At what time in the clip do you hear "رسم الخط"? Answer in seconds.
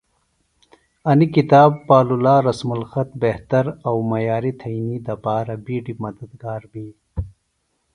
2.47-3.09